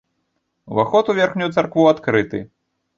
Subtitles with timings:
[0.71, 2.47] Уваход у верхнюю царкву адкрыты.